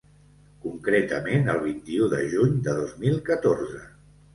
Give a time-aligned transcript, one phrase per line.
[0.63, 3.89] Concretament el vint-i-u de juny de dos mil catorze.